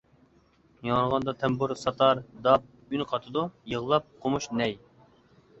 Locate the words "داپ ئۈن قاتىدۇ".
2.47-3.45